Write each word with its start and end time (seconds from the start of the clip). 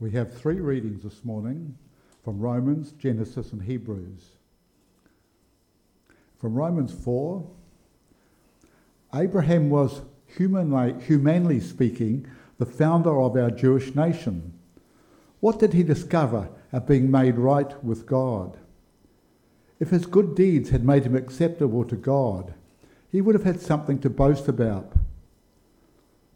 We 0.00 0.12
have 0.12 0.32
three 0.32 0.60
readings 0.60 1.02
this 1.02 1.24
morning 1.24 1.76
from 2.22 2.38
Romans, 2.38 2.92
Genesis, 2.92 3.52
and 3.52 3.62
Hebrews. 3.62 4.22
From 6.40 6.54
Romans 6.54 6.92
4, 6.92 7.44
Abraham 9.14 9.70
was, 9.70 10.02
humanly, 10.26 10.94
humanly 11.02 11.58
speaking, 11.58 12.28
the 12.58 12.66
founder 12.66 13.20
of 13.20 13.36
our 13.36 13.50
Jewish 13.50 13.96
nation. 13.96 14.52
What 15.40 15.58
did 15.58 15.72
he 15.72 15.82
discover 15.82 16.48
at 16.72 16.86
being 16.86 17.10
made 17.10 17.36
right 17.36 17.82
with 17.82 18.06
God? 18.06 18.56
If 19.80 19.90
his 19.90 20.06
good 20.06 20.36
deeds 20.36 20.70
had 20.70 20.84
made 20.84 21.06
him 21.06 21.16
acceptable 21.16 21.84
to 21.84 21.96
God, 21.96 22.54
he 23.10 23.20
would 23.20 23.34
have 23.34 23.44
had 23.44 23.60
something 23.60 23.98
to 24.00 24.10
boast 24.10 24.46
about. 24.46 24.92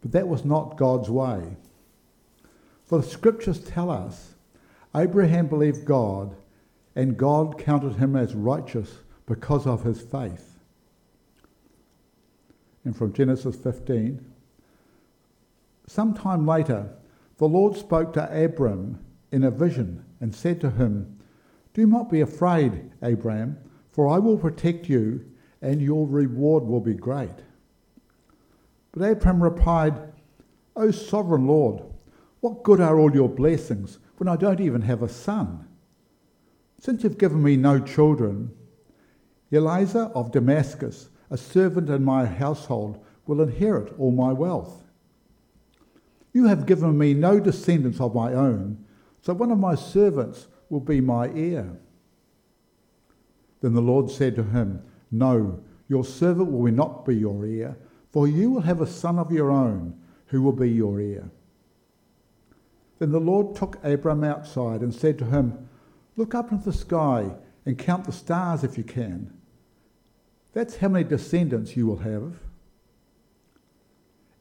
But 0.01 0.11
that 0.11 0.27
was 0.27 0.43
not 0.43 0.75
God's 0.75 1.09
way. 1.09 1.55
For 2.85 2.99
the 2.99 3.07
scriptures 3.07 3.59
tell 3.59 3.89
us 3.89 4.35
Abraham 4.95 5.47
believed 5.47 5.85
God, 5.85 6.35
and 6.95 7.17
God 7.17 7.57
counted 7.57 7.95
him 7.95 8.15
as 8.15 8.35
righteous 8.35 8.99
because 9.25 9.65
of 9.65 9.83
his 9.83 10.01
faith. 10.01 10.59
And 12.85 12.95
from 12.95 13.13
Genesis 13.13 13.55
15, 13.55 14.23
sometime 15.87 16.45
later, 16.45 16.89
the 17.37 17.47
Lord 17.47 17.75
spoke 17.75 18.13
to 18.13 18.45
Abram 18.45 18.99
in 19.31 19.43
a 19.43 19.51
vision 19.51 20.05
and 20.19 20.35
said 20.35 20.61
to 20.61 20.69
him, 20.69 21.19
Do 21.73 21.87
not 21.87 22.11
be 22.11 22.21
afraid, 22.21 22.91
Abram, 23.01 23.57
for 23.91 24.07
I 24.07 24.19
will 24.19 24.37
protect 24.37 24.89
you, 24.89 25.25
and 25.61 25.81
your 25.81 26.05
reward 26.05 26.63
will 26.63 26.81
be 26.81 26.93
great. 26.93 27.29
But 28.91 29.09
Abram 29.09 29.41
replied, 29.41 29.93
O 30.75 30.91
sovereign 30.91 31.47
Lord, 31.47 31.81
what 32.43 32.61
good 32.61 32.81
are 32.81 32.99
all 32.99 33.15
your 33.15 33.29
blessings 33.29 33.99
when 34.17 34.27
I 34.27 34.35
don't 34.35 34.59
even 34.59 34.81
have 34.81 35.01
a 35.01 35.07
son? 35.07 35.65
Since 36.77 37.01
you've 37.01 37.17
given 37.17 37.41
me 37.41 37.55
no 37.55 37.79
children, 37.79 38.51
Eliezer 39.49 40.11
of 40.13 40.33
Damascus, 40.33 41.07
a 41.29 41.37
servant 41.37 41.89
in 41.89 42.03
my 42.03 42.25
household, 42.25 43.01
will 43.25 43.39
inherit 43.39 43.97
all 43.97 44.11
my 44.11 44.33
wealth. 44.33 44.83
You 46.33 46.47
have 46.47 46.65
given 46.65 46.97
me 46.97 47.13
no 47.13 47.39
descendants 47.39 48.01
of 48.01 48.13
my 48.13 48.33
own, 48.33 48.83
so 49.21 49.33
one 49.33 49.49
of 49.49 49.57
my 49.57 49.75
servants 49.75 50.47
will 50.69 50.81
be 50.81 50.99
my 50.99 51.29
heir. 51.29 51.77
Then 53.61 53.73
the 53.73 53.81
Lord 53.81 54.11
said 54.11 54.35
to 54.35 54.43
him, 54.43 54.83
No, 55.11 55.63
your 55.87 56.03
servant 56.03 56.51
will 56.51 56.73
not 56.73 57.05
be 57.05 57.15
your 57.15 57.45
heir, 57.45 57.77
for 58.11 58.27
you 58.27 58.49
will 58.49 58.61
have 58.63 58.81
a 58.81 58.85
son 58.85 59.17
of 59.17 59.31
your 59.31 59.49
own 59.49 59.97
who 60.25 60.41
will 60.41 60.51
be 60.51 60.69
your 60.69 60.99
heir. 60.99 61.31
Then 62.99 63.11
the 63.11 63.19
Lord 63.19 63.55
took 63.55 63.83
Abram 63.83 64.23
outside 64.23 64.81
and 64.81 64.93
said 64.93 65.17
to 65.19 65.25
him, 65.25 65.69
Look 66.15 66.35
up 66.35 66.51
into 66.51 66.65
the 66.65 66.73
sky 66.73 67.31
and 67.65 67.77
count 67.77 68.05
the 68.05 68.11
stars 68.11 68.63
if 68.63 68.77
you 68.77 68.83
can. 68.83 69.33
That's 70.53 70.77
how 70.77 70.89
many 70.89 71.03
descendants 71.03 71.75
you 71.75 71.87
will 71.87 71.97
have. 71.97 72.39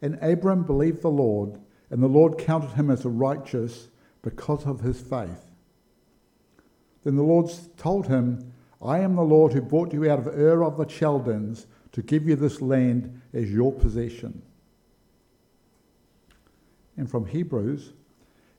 And 0.02 0.18
Abram 0.20 0.64
believed 0.64 1.02
the 1.02 1.10
Lord, 1.10 1.58
and 1.90 2.02
the 2.02 2.08
Lord 2.08 2.36
counted 2.36 2.72
him 2.72 2.90
as 2.90 3.04
a 3.04 3.08
righteous 3.08 3.88
because 4.20 4.66
of 4.66 4.80
his 4.80 5.00
faith. 5.00 5.50
Then 7.04 7.16
the 7.16 7.22
Lord 7.22 7.50
told 7.76 8.08
him, 8.08 8.52
I 8.80 8.98
am 8.98 9.14
the 9.14 9.22
Lord 9.22 9.52
who 9.52 9.60
brought 9.60 9.92
you 9.92 10.10
out 10.10 10.18
of 10.18 10.26
Ur 10.26 10.64
of 10.64 10.76
the 10.76 10.84
Chaldeans 10.84 11.66
to 11.92 12.02
give 12.02 12.26
you 12.26 12.36
this 12.36 12.60
land 12.60 13.20
as 13.32 13.50
your 13.50 13.72
possession. 13.72 14.42
And 16.96 17.10
from 17.10 17.26
Hebrews, 17.26 17.92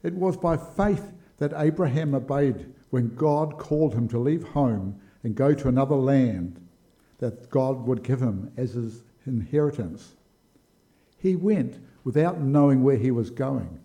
it 0.04 0.14
was 0.14 0.38
by 0.38 0.58
faith 0.58 1.12
that 1.38 1.54
Abraham 1.56 2.14
obeyed 2.14 2.74
when 2.90 3.16
God 3.16 3.58
called 3.58 3.94
him 3.94 4.08
to 4.10 4.20
leave 4.20 4.44
home 4.44 5.00
and 5.24 5.36
go 5.36 5.54
to 5.54 5.68
another 5.68 5.96
land 5.96 6.60
that 7.20 7.50
God 7.50 7.88
would 7.88 8.04
give 8.04 8.22
him 8.22 8.52
as 8.58 8.74
his 8.74 9.02
inheritance. 9.26 10.16
He 11.18 11.36
went 11.36 11.80
without 12.04 12.42
knowing 12.42 12.84
where 12.84 12.98
he 12.98 13.12
was 13.12 13.30
going. 13.30 13.80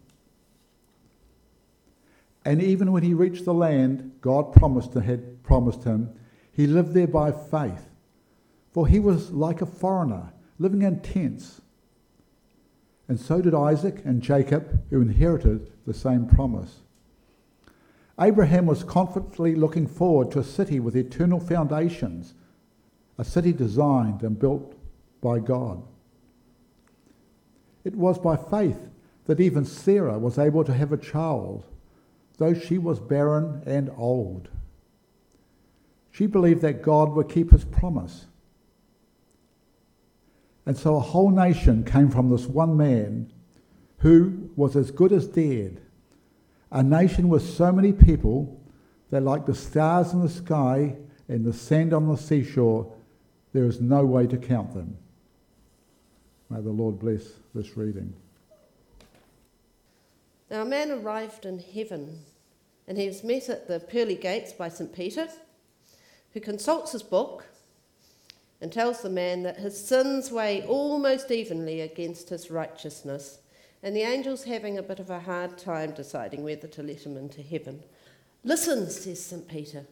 And 2.45 2.63
even 2.63 2.93
when 2.93 3.03
he 3.03 3.15
reached 3.15 3.45
the 3.45 3.55
land 3.55 4.13
God 4.21 4.53
promised, 4.53 4.95
had 4.95 5.43
promised 5.43 5.85
him, 5.85 6.11
he 6.51 6.67
lived 6.67 6.95
there 6.95 7.07
by 7.07 7.31
faith. 7.31 7.89
For 8.73 8.89
he 8.89 8.99
was 8.99 9.31
like 9.31 9.63
a 9.63 9.67
foreigner, 9.67 10.33
living 10.59 10.83
in 10.83 11.01
tents. 11.01 11.61
And 13.09 13.19
so 13.19 13.41
did 13.41 13.55
Isaac 13.55 14.03
and 14.05 14.23
Jacob, 14.23 14.83
who 14.91 15.01
inherited 15.01 15.73
the 15.87 15.95
same 15.95 16.27
promise. 16.27 16.83
Abraham 18.21 18.67
was 18.67 18.85
confidently 18.85 19.55
looking 19.55 19.87
forward 19.87 20.31
to 20.33 20.41
a 20.41 20.45
city 20.45 20.79
with 20.79 20.95
eternal 20.95 21.41
foundations, 21.41 22.35
a 23.17 23.25
city 23.25 23.53
designed 23.53 24.23
and 24.23 24.39
built 24.39 24.75
by 25.23 25.39
God. 25.39 25.83
It 27.85 27.95
was 27.95 28.19
by 28.19 28.37
faith 28.37 28.89
that 29.27 29.41
even 29.41 29.65
Sarah 29.65 30.19
was 30.19 30.39
able 30.39 30.65
to 30.65 30.75
have 30.75 30.93
a 30.93 30.99
child, 30.99 31.65
though 32.39 32.55
she 32.55 32.77
was 32.77 33.01
barren 33.01 33.63
and 33.67 33.91
old. 33.97 34.49
She 36.11 36.27
believed 36.27 36.63
that 36.63 36.83
God 36.83 37.11
would 37.13 37.29
keep 37.29 37.51
his 37.51 37.65
promise. 37.65 38.27
And 40.69 40.77
so 40.77 40.97
a 40.97 41.01
whole 41.01 41.31
nation 41.31 41.83
came 41.83 42.11
from 42.11 42.29
this 42.29 42.45
one 42.45 42.77
man 42.77 43.33
who 44.01 44.51
was 44.55 44.77
as 44.77 44.91
good 44.91 45.13
as 45.13 45.27
dead. 45.27 45.81
A 46.71 46.83
nation 46.83 47.31
with 47.31 47.43
so 47.43 47.73
many 47.73 47.91
people 47.91 48.61
that, 49.09 49.23
like 49.23 49.47
the 49.47 49.55
stars 49.55 50.13
in 50.13 50.21
the 50.21 50.29
sky 50.29 50.95
and 51.27 51.43
the 51.43 51.55
sand 51.55 51.95
on 51.95 52.07
the 52.07 52.19
seashore, 52.19 52.93
there 53.55 53.65
is 53.65 53.81
no 53.81 54.05
way 54.05 54.27
to 54.27 54.37
count 54.37 54.75
them. 54.75 54.99
May 56.51 56.61
the 56.61 56.69
Lord 56.69 56.99
bless 56.99 57.23
this 57.55 57.75
reading. 57.75 58.13
Now, 60.51 60.61
a 60.61 60.67
man 60.67 60.91
arrived 60.91 61.47
in 61.47 61.61
heaven, 61.61 62.27
and 62.87 62.99
he 62.99 63.07
was 63.07 63.25
met 63.25 63.49
at 63.49 63.69
the 63.69 63.81
pearly 63.81 64.17
gates 64.17 64.53
by 64.53 64.69
St. 64.69 64.95
Peter, 64.95 65.29
who 66.35 66.41
consults 66.41 66.93
his 66.93 67.03
book 67.03 67.47
and 68.61 68.73
tells 68.73 69.03
the 69.03 69.11
man 69.11 69.43
that 69.45 69.59
his 69.59 69.79
sins 69.79 70.31
weigh 70.31 70.65
almost 70.65 71.31
evenly 71.31 71.81
against 71.81 72.29
his 72.29 72.51
righteousness 72.51 73.39
and 73.83 73.95
the 73.95 74.03
angel's 74.03 74.45
having 74.45 74.77
a 74.77 74.83
bit 74.83 74.99
of 74.99 75.11
a 75.11 75.21
hard 75.21 75.57
time 75.57 75.93
deciding 75.93 76.43
whether 76.43 76.67
to 76.67 76.83
let 76.83 77.07
him 77.07 77.17
into 77.17 77.43
heaven. 77.43 77.83
Listen, 78.43 78.91
says 78.91 79.25
St. 79.25 79.47
Peter. 79.47 79.87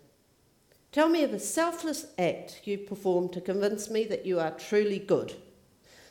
Tell 0.91 1.09
me 1.09 1.22
of 1.22 1.32
a 1.32 1.38
selfless 1.38 2.06
act 2.19 2.62
you've 2.65 2.87
performed 2.87 3.32
to 3.34 3.41
convince 3.41 3.91
me 3.91 4.05
that 4.05 4.26
you 4.26 4.41
are 4.41 4.50
truly 4.50 4.99
good. 4.99 5.34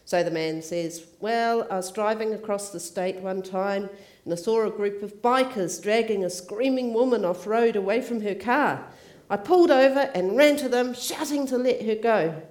So 0.05 0.23
the 0.23 0.31
man 0.31 0.61
says, 0.61 1.07
Well, 1.19 1.67
I 1.69 1.77
was 1.77 1.91
driving 1.91 2.33
across 2.33 2.69
the 2.69 2.79
state 2.79 3.17
one 3.17 3.41
time 3.41 3.89
and 4.23 4.33
I 4.33 4.37
saw 4.37 4.65
a 4.65 4.71
group 4.71 5.01
of 5.01 5.21
bikers 5.21 5.81
dragging 5.81 6.23
a 6.23 6.29
screaming 6.29 6.93
woman 6.93 7.25
off 7.25 7.47
road 7.47 7.75
away 7.75 8.01
from 8.01 8.21
her 8.21 8.35
car. 8.35 8.87
I 9.29 9.37
pulled 9.37 9.71
over 9.71 10.11
and 10.13 10.37
ran 10.37 10.57
to 10.57 10.69
them, 10.69 10.93
shouting 10.93 11.47
to 11.47 11.57
let 11.57 11.81
her 11.83 11.95
go. 11.95 12.41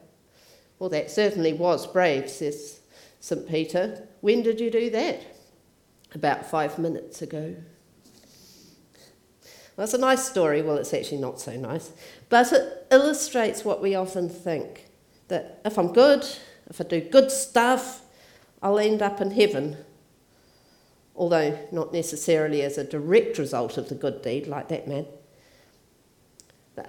Well, 0.78 0.90
that 0.90 1.10
certainly 1.10 1.52
was 1.52 1.86
brave, 1.86 2.28
says 2.28 2.80
St. 3.20 3.48
Peter. 3.48 4.08
When 4.20 4.42
did 4.42 4.60
you 4.60 4.70
do 4.70 4.90
that? 4.90 5.22
About 6.14 6.46
five 6.46 6.78
minutes 6.78 7.22
ago. 7.22 7.56
Well, 9.76 9.88
a 9.92 9.98
nice 9.98 10.24
story. 10.24 10.62
Well, 10.62 10.76
it's 10.76 10.94
actually 10.94 11.18
not 11.18 11.40
so 11.40 11.56
nice. 11.56 11.90
But 12.28 12.52
it 12.52 12.86
illustrates 12.90 13.64
what 13.64 13.82
we 13.82 13.94
often 13.94 14.28
think 14.28 14.86
that 15.28 15.60
if 15.64 15.78
I'm 15.78 15.92
good, 15.92 16.24
if 16.68 16.80
I 16.80 16.84
do 16.84 17.00
good 17.00 17.30
stuff, 17.30 18.02
I'll 18.62 18.78
end 18.78 19.02
up 19.02 19.20
in 19.20 19.32
heaven. 19.32 19.76
Although 21.16 21.58
not 21.72 21.92
necessarily 21.92 22.62
as 22.62 22.78
a 22.78 22.84
direct 22.84 23.38
result 23.38 23.76
of 23.76 23.88
the 23.88 23.94
good 23.94 24.22
deed, 24.22 24.46
like 24.46 24.68
that 24.68 24.86
man. 24.86 25.06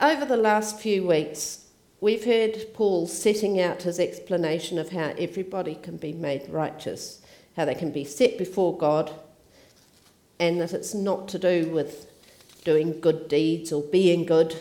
Over 0.01 0.25
the 0.25 0.37
last 0.37 0.79
few 0.79 1.05
weeks, 1.07 1.65
We've 2.01 2.25
heard 2.25 2.73
Paul 2.73 3.07
setting 3.07 3.59
out 3.59 3.81
his 3.81 3.99
explanation 3.99 4.77
of 4.77 4.89
how 4.89 5.15
everybody 5.17 5.73
can 5.73 5.97
be 5.97 6.13
made 6.13 6.49
righteous, 6.49 7.21
how 7.55 7.65
they 7.65 7.73
can 7.73 7.91
be 7.91 8.03
set 8.03 8.37
before 8.37 8.77
God, 8.77 9.11
and 10.39 10.59
that 10.59 10.73
it's 10.73 10.93
not 10.93 11.27
to 11.29 11.39
do 11.39 11.69
with 11.69 12.11
doing 12.63 12.99
good 12.99 13.27
deeds 13.27 13.71
or 13.71 13.81
being 13.81 14.25
good 14.25 14.55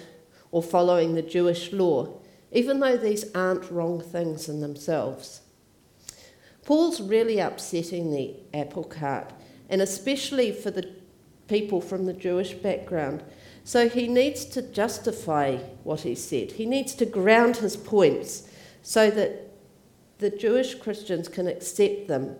or 0.52 0.62
following 0.62 1.14
the 1.14 1.22
Jewish 1.22 1.72
law, 1.72 2.08
even 2.52 2.78
though 2.78 2.96
these 2.96 3.30
aren't 3.34 3.70
wrong 3.70 4.00
things 4.00 4.48
in 4.48 4.60
themselves. 4.60 5.40
Paul's 6.64 7.02
really 7.02 7.40
upsetting 7.40 8.12
the 8.12 8.36
apple 8.54 8.84
cart, 8.84 9.32
and 9.68 9.82
especially 9.82 10.52
for 10.52 10.70
the 10.70 10.88
people 11.48 11.80
from 11.80 12.06
the 12.06 12.12
Jewish 12.12 12.54
background 12.54 13.24
so 13.64 13.88
he 13.88 14.06
needs 14.06 14.44
to 14.44 14.62
justify 14.62 15.56
what 15.82 16.00
he 16.02 16.14
said. 16.14 16.52
He 16.52 16.66
needs 16.66 16.94
to 16.96 17.06
ground 17.06 17.56
his 17.56 17.76
points 17.76 18.48
so 18.82 19.10
that 19.10 19.50
the 20.18 20.30
Jewish 20.30 20.76
Christians 20.76 21.28
can 21.28 21.48
accept 21.48 22.06
them 22.06 22.36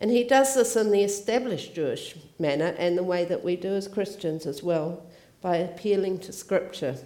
And 0.00 0.10
he 0.10 0.24
does 0.24 0.54
this 0.54 0.76
in 0.76 0.90
the 0.90 1.04
established 1.04 1.74
Jewish 1.74 2.16
manner 2.38 2.74
and 2.78 2.96
the 2.96 3.04
way 3.04 3.26
that 3.26 3.44
we 3.44 3.54
do 3.54 3.68
as 3.68 3.86
Christians 3.86 4.46
as 4.46 4.62
well, 4.62 5.06
by 5.42 5.56
appealing 5.56 6.20
to 6.20 6.32
Scripture. 6.32 6.96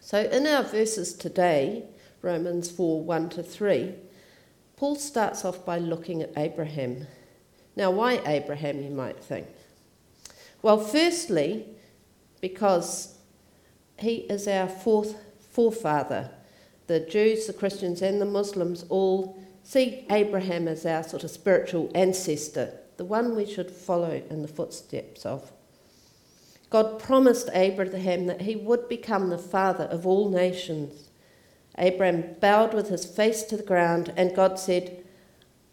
So 0.00 0.22
in 0.22 0.46
our 0.46 0.62
verses 0.62 1.12
today, 1.12 1.84
Romans 2.22 2.70
4 2.70 3.04
1 3.04 3.28
to 3.30 3.42
3, 3.42 3.94
Paul 4.76 4.96
starts 4.96 5.44
off 5.44 5.66
by 5.66 5.78
looking 5.78 6.22
at 6.22 6.32
Abraham. 6.36 7.06
Now, 7.76 7.90
why 7.90 8.20
Abraham, 8.26 8.82
you 8.82 8.90
might 8.90 9.22
think? 9.22 9.46
Well, 10.62 10.78
firstly, 10.78 11.66
because 12.42 13.14
he 13.98 14.16
is 14.16 14.46
our 14.46 14.68
fourth 14.68 15.16
forefather. 15.50 16.28
The 16.88 17.00
Jews, 17.00 17.46
the 17.46 17.54
Christians, 17.54 18.02
and 18.02 18.20
the 18.20 18.26
Muslims 18.26 18.84
all 18.90 19.42
see 19.62 20.04
Abraham 20.10 20.68
as 20.68 20.84
our 20.84 21.02
sort 21.02 21.24
of 21.24 21.30
spiritual 21.30 21.90
ancestor, 21.94 22.74
the 22.98 23.04
one 23.04 23.34
we 23.34 23.46
should 23.46 23.70
follow 23.70 24.22
in 24.28 24.42
the 24.42 24.48
footsteps 24.48 25.24
of. 25.24 25.50
God 26.68 26.98
promised 26.98 27.48
Abraham 27.52 28.26
that 28.26 28.42
he 28.42 28.56
would 28.56 28.88
become 28.88 29.30
the 29.30 29.38
father 29.38 29.84
of 29.84 30.06
all 30.06 30.28
nations. 30.28 31.10
Abraham 31.78 32.34
bowed 32.40 32.74
with 32.74 32.88
his 32.88 33.04
face 33.04 33.44
to 33.44 33.56
the 33.56 33.62
ground, 33.62 34.12
and 34.16 34.34
God 34.34 34.58
said, 34.58 35.04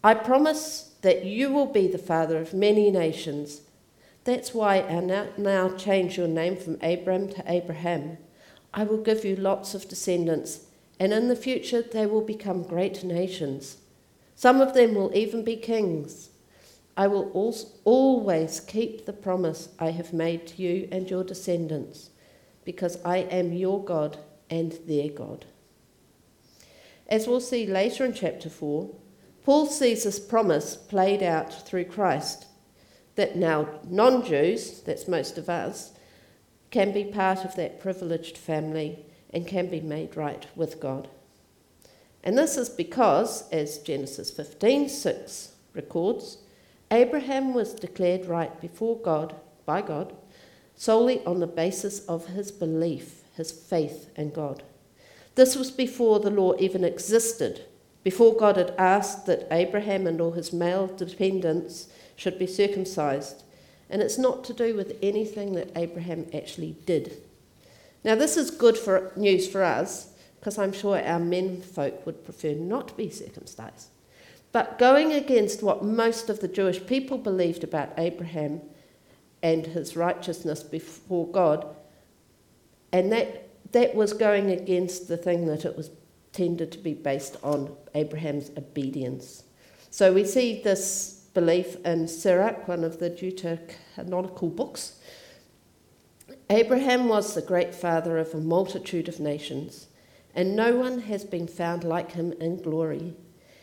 I 0.04 0.14
promise 0.14 0.94
that 1.02 1.24
you 1.24 1.50
will 1.52 1.66
be 1.66 1.88
the 1.88 1.98
father 1.98 2.38
of 2.38 2.54
many 2.54 2.90
nations. 2.90 3.62
That's 4.24 4.52
why 4.52 4.82
I 4.82 5.00
now, 5.38 5.70
change 5.70 6.18
your 6.18 6.28
name 6.28 6.56
from 6.56 6.78
Abram 6.82 7.28
to 7.30 7.42
Abraham. 7.46 8.18
I 8.72 8.84
will 8.84 9.02
give 9.02 9.24
you 9.24 9.34
lots 9.34 9.74
of 9.74 9.88
descendants, 9.88 10.66
and 10.98 11.12
in 11.12 11.28
the 11.28 11.36
future 11.36 11.82
they 11.82 12.06
will 12.06 12.20
become 12.20 12.62
great 12.62 13.02
nations. 13.02 13.78
Some 14.34 14.60
of 14.60 14.74
them 14.74 14.94
will 14.94 15.10
even 15.14 15.42
be 15.42 15.56
kings. 15.56 16.30
I 16.96 17.06
will 17.06 17.30
always 17.84 18.60
keep 18.60 19.06
the 19.06 19.12
promise 19.14 19.70
I 19.78 19.90
have 19.92 20.12
made 20.12 20.46
to 20.48 20.62
you 20.62 20.88
and 20.92 21.08
your 21.08 21.24
descendants, 21.24 22.10
because 22.64 22.98
I 23.04 23.18
am 23.18 23.54
your 23.54 23.82
God 23.82 24.18
and 24.50 24.78
their 24.86 25.08
God. 25.08 25.46
As 27.08 27.26
we'll 27.26 27.40
see 27.40 27.66
later 27.66 28.04
in 28.04 28.12
chapter 28.12 28.50
4, 28.50 28.90
Paul 29.44 29.66
sees 29.66 30.04
this 30.04 30.20
promise 30.20 30.76
played 30.76 31.22
out 31.22 31.66
through 31.66 31.86
Christ 31.86 32.46
that 33.16 33.36
now 33.36 33.68
non 33.88 34.24
Jews, 34.24 34.80
that's 34.80 35.08
most 35.08 35.38
of 35.38 35.48
us, 35.48 35.92
can 36.70 36.92
be 36.92 37.04
part 37.04 37.44
of 37.44 37.56
that 37.56 37.80
privileged 37.80 38.38
family 38.38 39.04
and 39.32 39.46
can 39.46 39.68
be 39.68 39.80
made 39.80 40.16
right 40.16 40.46
with 40.56 40.80
God. 40.80 41.08
And 42.22 42.36
this 42.36 42.56
is 42.56 42.68
because, 42.68 43.48
as 43.50 43.78
Genesis 43.78 44.30
15:6 44.30 45.52
records, 45.74 46.38
Abraham 46.90 47.54
was 47.54 47.72
declared 47.72 48.26
right 48.26 48.60
before 48.60 48.98
God 48.98 49.34
by 49.64 49.82
God 49.82 50.14
solely 50.80 51.22
on 51.26 51.40
the 51.40 51.46
basis 51.46 52.06
of 52.06 52.28
his 52.28 52.50
belief, 52.50 53.22
his 53.36 53.52
faith 53.52 54.08
in 54.16 54.30
God. 54.30 54.62
This 55.34 55.54
was 55.54 55.70
before 55.70 56.20
the 56.20 56.30
law 56.30 56.54
even 56.58 56.84
existed, 56.84 57.66
before 58.02 58.36
God 58.36 58.56
had 58.56 58.74
asked 58.78 59.26
that 59.26 59.46
Abraham 59.50 60.06
and 60.06 60.20
all 60.20 60.32
his 60.32 60.52
male 60.52 60.86
dependents 60.86 61.88
should 62.16 62.38
be 62.38 62.46
circumcised. 62.46 63.42
And 63.88 64.00
it's 64.00 64.18
not 64.18 64.44
to 64.44 64.54
do 64.54 64.74
with 64.74 64.96
anything 65.02 65.54
that 65.54 65.72
Abraham 65.76 66.26
actually 66.32 66.76
did. 66.86 67.18
Now, 68.04 68.14
this 68.14 68.36
is 68.36 68.50
good 68.50 68.78
for 68.78 69.12
news 69.16 69.48
for 69.48 69.62
us, 69.62 70.12
because 70.38 70.56
I'm 70.58 70.72
sure 70.72 70.98
our 70.98 71.18
men 71.18 71.60
folk 71.60 72.06
would 72.06 72.24
prefer 72.24 72.54
not 72.54 72.88
to 72.88 72.94
be 72.94 73.10
circumcised. 73.10 73.88
But 74.52 74.78
going 74.78 75.12
against 75.12 75.62
what 75.62 75.84
most 75.84 76.30
of 76.30 76.40
the 76.40 76.48
Jewish 76.48 76.84
people 76.86 77.18
believed 77.18 77.62
about 77.62 77.92
Abraham 77.98 78.62
and 79.42 79.66
his 79.66 79.96
righteousness 79.96 80.62
before 80.62 81.26
God, 81.28 81.66
and 82.92 83.12
that 83.12 83.48
that 83.72 83.94
was 83.94 84.12
going 84.12 84.50
against 84.50 85.08
the 85.08 85.16
thing 85.16 85.46
that 85.46 85.64
it 85.64 85.76
was 85.76 85.90
tended 86.32 86.72
to 86.72 86.78
be 86.78 86.94
based 86.94 87.36
on 87.42 87.76
Abraham's 87.94 88.50
obedience. 88.56 89.44
So 89.90 90.12
we 90.12 90.24
see 90.24 90.62
this 90.62 91.26
belief 91.34 91.76
in 91.84 92.08
Sirach, 92.08 92.66
one 92.68 92.84
of 92.84 92.98
the 92.98 93.10
Deuterocanonical 93.10 94.54
books. 94.54 94.98
Abraham 96.48 97.08
was 97.08 97.34
the 97.34 97.42
great 97.42 97.74
father 97.74 98.18
of 98.18 98.34
a 98.34 98.38
multitude 98.38 99.08
of 99.08 99.20
nations, 99.20 99.86
and 100.34 100.56
no 100.56 100.76
one 100.76 101.00
has 101.02 101.24
been 101.24 101.46
found 101.46 101.84
like 101.84 102.12
him 102.12 102.32
in 102.34 102.60
glory. 102.60 103.14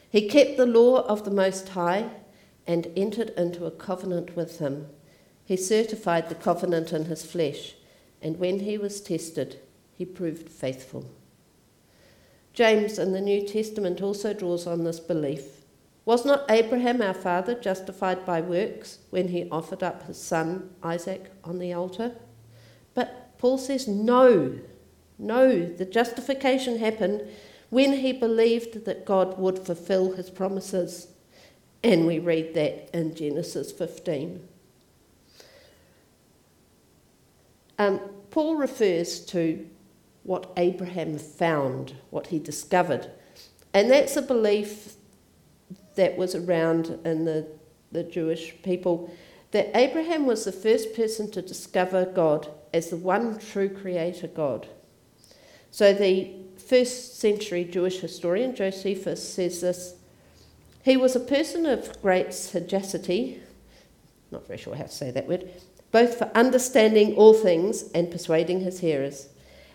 He 0.09 0.29
kept 0.29 0.57
the 0.57 0.65
law 0.65 1.05
of 1.07 1.25
the 1.25 1.31
Most 1.31 1.69
High 1.69 2.09
and 2.65 2.87
entered 2.95 3.29
into 3.31 3.65
a 3.65 3.71
covenant 3.71 4.35
with 4.35 4.59
him. 4.59 4.87
He 5.45 5.55
certified 5.55 6.27
the 6.27 6.35
covenant 6.35 6.91
in 6.91 7.05
his 7.05 7.25
flesh, 7.25 7.75
and 8.21 8.37
when 8.37 8.59
he 8.59 8.77
was 8.77 8.99
tested, 8.99 9.59
he 9.93 10.05
proved 10.05 10.49
faithful. 10.49 11.09
James 12.57 12.97
in 12.97 13.13
the 13.13 13.21
New 13.21 13.47
Testament 13.47 14.01
also 14.01 14.33
draws 14.33 14.65
on 14.65 14.83
this 14.83 14.99
belief. 14.99 15.61
Was 16.05 16.25
not 16.25 16.49
Abraham 16.49 17.03
our 17.03 17.13
father 17.13 17.53
justified 17.53 18.25
by 18.25 18.41
works 18.41 18.97
when 19.11 19.27
he 19.27 19.47
offered 19.51 19.83
up 19.83 20.07
his 20.07 20.19
son 20.19 20.71
Isaac 20.81 21.31
on 21.43 21.59
the 21.59 21.71
altar? 21.73 22.15
But 22.95 23.37
Paul 23.37 23.59
says 23.59 23.87
no, 23.87 24.57
no, 25.19 25.67
the 25.67 25.85
justification 25.85 26.79
happened 26.79 27.27
when 27.69 27.93
he 27.93 28.11
believed 28.11 28.85
that 28.85 29.05
God 29.05 29.37
would 29.37 29.59
fulfill 29.59 30.13
his 30.13 30.31
promises. 30.31 31.09
And 31.83 32.07
we 32.07 32.17
read 32.17 32.55
that 32.55 32.89
in 32.91 33.13
Genesis 33.13 33.71
15. 33.71 34.47
Um, 37.77 37.99
Paul 38.31 38.55
refers 38.55 39.19
to 39.27 39.63
what 40.27 40.51
Abraham 40.57 41.17
found, 41.17 41.95
what 42.09 42.27
he 42.27 42.37
discovered. 42.37 43.09
And 43.73 43.89
that's 43.89 44.17
a 44.17 44.21
belief 44.21 44.95
that 45.95 46.17
was 46.17 46.35
around 46.35 46.99
in 47.05 47.23
the, 47.23 47.47
the 47.93 48.03
Jewish 48.03 48.53
people 48.61 49.09
that 49.51 49.71
Abraham 49.73 50.25
was 50.25 50.43
the 50.43 50.51
first 50.51 50.93
person 50.93 51.31
to 51.31 51.41
discover 51.41 52.03
God 52.05 52.49
as 52.73 52.89
the 52.89 52.97
one 52.97 53.39
true 53.39 53.69
creator 53.69 54.27
God. 54.27 54.67
So 55.71 55.93
the 55.93 56.33
first 56.57 57.21
century 57.21 57.63
Jewish 57.63 58.01
historian 58.01 58.53
Josephus 58.53 59.33
says 59.33 59.61
this 59.61 59.95
He 60.83 60.97
was 60.97 61.15
a 61.15 61.21
person 61.21 61.65
of 61.65 62.01
great 62.01 62.33
sagacity, 62.33 63.41
not 64.29 64.45
very 64.45 64.59
sure 64.59 64.75
how 64.75 64.83
to 64.83 64.89
say 64.89 65.09
that 65.09 65.29
word, 65.29 65.49
both 65.93 66.17
for 66.17 66.29
understanding 66.35 67.15
all 67.15 67.33
things 67.33 67.89
and 67.93 68.11
persuading 68.11 68.59
his 68.59 68.81
hearers 68.81 69.29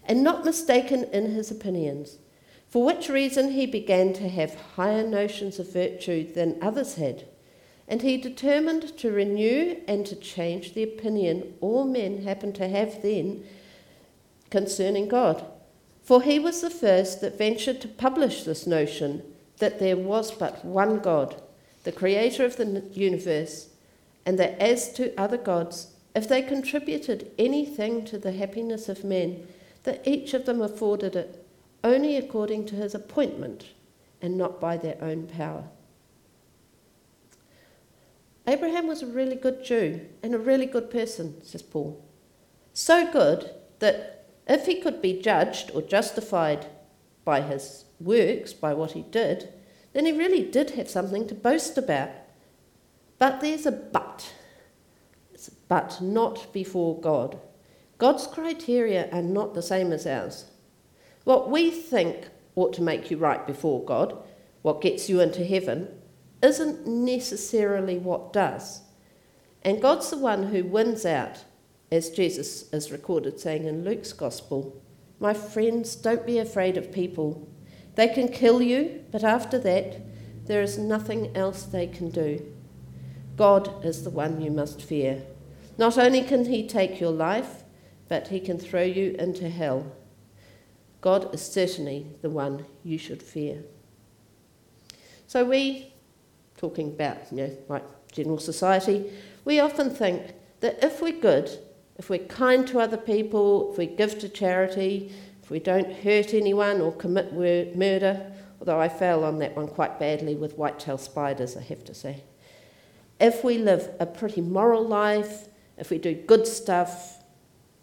and 0.04 0.22
not 0.22 0.44
mistaken 0.44 1.04
in 1.04 1.32
his 1.32 1.50
opinions, 1.50 2.18
for 2.68 2.84
which 2.84 3.08
reason 3.08 3.52
he 3.52 3.66
began 3.66 4.12
to 4.14 4.28
have 4.28 4.54
higher 4.76 5.06
notions 5.06 5.58
of 5.58 5.72
virtue 5.72 6.32
than 6.32 6.58
others 6.62 6.94
had. 6.94 7.24
And 7.86 8.02
he 8.02 8.16
determined 8.16 8.96
to 8.98 9.12
renew 9.12 9.76
and 9.86 10.06
to 10.06 10.16
change 10.16 10.72
the 10.72 10.82
opinion 10.82 11.54
all 11.60 11.84
men 11.84 12.22
happened 12.22 12.54
to 12.56 12.68
have 12.68 13.02
then 13.02 13.44
concerning 14.50 15.08
God. 15.08 15.44
For 16.02 16.22
he 16.22 16.38
was 16.38 16.60
the 16.60 16.70
first 16.70 17.20
that 17.20 17.38
ventured 17.38 17.80
to 17.82 17.88
publish 17.88 18.44
this 18.44 18.66
notion 18.66 19.22
that 19.58 19.78
there 19.78 19.96
was 19.96 20.32
but 20.32 20.64
one 20.64 20.98
God, 20.98 21.40
the 21.84 21.92
creator 21.92 22.44
of 22.44 22.56
the 22.56 22.84
universe, 22.92 23.68
and 24.26 24.38
that 24.38 24.58
as 24.60 24.92
to 24.94 25.18
other 25.20 25.36
gods, 25.36 25.88
if 26.14 26.28
they 26.28 26.42
contributed 26.42 27.30
anything 27.38 28.04
to 28.06 28.18
the 28.18 28.32
happiness 28.32 28.88
of 28.88 29.04
men, 29.04 29.46
that 29.84 30.06
each 30.06 30.34
of 30.34 30.46
them 30.46 30.60
afforded 30.60 31.16
it 31.16 31.44
only 31.84 32.16
according 32.16 32.66
to 32.66 32.76
his 32.76 32.94
appointment 32.94 33.70
and 34.20 34.36
not 34.36 34.60
by 34.60 34.76
their 34.76 34.96
own 35.02 35.26
power. 35.26 35.64
Abraham 38.46 38.86
was 38.86 39.02
a 39.02 39.06
really 39.06 39.36
good 39.36 39.64
Jew 39.64 40.00
and 40.22 40.34
a 40.34 40.38
really 40.38 40.66
good 40.66 40.90
person, 40.90 41.42
says 41.44 41.62
Paul. 41.62 42.04
So 42.72 43.10
good 43.10 43.50
that 43.78 44.26
if 44.48 44.66
he 44.66 44.80
could 44.80 45.00
be 45.00 45.20
judged 45.20 45.70
or 45.74 45.82
justified 45.82 46.66
by 47.24 47.40
his 47.40 47.84
works, 48.00 48.52
by 48.52 48.74
what 48.74 48.92
he 48.92 49.02
did, 49.02 49.52
then 49.92 50.06
he 50.06 50.12
really 50.12 50.42
did 50.42 50.70
have 50.70 50.90
something 50.90 51.28
to 51.28 51.34
boast 51.34 51.78
about. 51.78 52.10
But 53.18 53.40
there's 53.40 53.66
a 53.66 53.72
but. 53.72 54.32
It's 55.32 55.48
a 55.48 55.52
but 55.68 56.00
not 56.00 56.52
before 56.52 57.00
God. 57.00 57.38
God's 58.02 58.26
criteria 58.26 59.08
are 59.12 59.22
not 59.22 59.54
the 59.54 59.62
same 59.62 59.92
as 59.92 60.08
ours. 60.08 60.46
What 61.22 61.48
we 61.48 61.70
think 61.70 62.30
ought 62.56 62.72
to 62.72 62.82
make 62.82 63.12
you 63.12 63.16
right 63.16 63.46
before 63.46 63.84
God, 63.84 64.18
what 64.62 64.80
gets 64.80 65.08
you 65.08 65.20
into 65.20 65.44
heaven, 65.44 65.86
isn't 66.42 66.84
necessarily 66.84 67.98
what 67.98 68.32
does. 68.32 68.80
And 69.62 69.80
God's 69.80 70.10
the 70.10 70.18
one 70.18 70.48
who 70.48 70.64
wins 70.64 71.06
out, 71.06 71.44
as 71.92 72.10
Jesus 72.10 72.68
is 72.72 72.90
recorded 72.90 73.38
saying 73.38 73.66
in 73.66 73.84
Luke's 73.84 74.12
Gospel 74.12 74.82
My 75.20 75.32
friends, 75.32 75.94
don't 75.94 76.26
be 76.26 76.38
afraid 76.40 76.76
of 76.76 76.90
people. 76.90 77.48
They 77.94 78.08
can 78.08 78.26
kill 78.26 78.60
you, 78.60 79.04
but 79.12 79.22
after 79.22 79.60
that, 79.60 80.00
there 80.46 80.60
is 80.60 80.76
nothing 80.76 81.36
else 81.36 81.62
they 81.62 81.86
can 81.86 82.10
do. 82.10 82.52
God 83.36 83.84
is 83.84 84.02
the 84.02 84.10
one 84.10 84.40
you 84.40 84.50
must 84.50 84.82
fear. 84.82 85.22
Not 85.78 85.96
only 85.96 86.24
can 86.24 86.46
he 86.46 86.66
take 86.66 87.00
your 87.00 87.12
life, 87.12 87.61
but 88.12 88.28
he 88.28 88.38
can 88.38 88.58
throw 88.58 88.82
you 88.82 89.16
into 89.18 89.48
hell. 89.48 89.90
God 91.00 91.34
is 91.34 91.40
certainly 91.40 92.08
the 92.20 92.28
one 92.28 92.66
you 92.84 92.98
should 92.98 93.22
fear. 93.22 93.62
So 95.26 95.46
we, 95.46 95.94
talking 96.58 96.88
about, 96.88 97.16
you 97.30 97.38
know, 97.38 97.56
like 97.70 97.84
general 98.12 98.36
society, 98.36 99.10
we 99.46 99.60
often 99.60 99.88
think 99.88 100.34
that 100.60 100.84
if 100.84 101.00
we're 101.00 101.18
good, 101.18 101.58
if 101.96 102.10
we're 102.10 102.26
kind 102.26 102.68
to 102.68 102.80
other 102.80 102.98
people, 102.98 103.72
if 103.72 103.78
we 103.78 103.86
give 103.86 104.18
to 104.18 104.28
charity, 104.28 105.10
if 105.42 105.48
we 105.48 105.58
don't 105.58 105.90
hurt 105.90 106.34
anyone 106.34 106.82
or 106.82 106.92
commit 106.92 107.32
murder, 107.32 108.30
although 108.60 108.78
I 108.78 108.90
fail 108.90 109.24
on 109.24 109.38
that 109.38 109.56
one 109.56 109.68
quite 109.68 109.98
badly 109.98 110.34
with 110.34 110.58
white-tailed 110.58 111.00
spiders, 111.00 111.56
I 111.56 111.62
have 111.62 111.82
to 111.86 111.94
say. 111.94 112.24
If 113.18 113.42
we 113.42 113.56
live 113.56 113.88
a 113.98 114.04
pretty 114.04 114.42
moral 114.42 114.86
life, 114.86 115.48
if 115.78 115.88
we 115.88 115.96
do 115.96 116.12
good 116.14 116.46
stuff, 116.46 117.21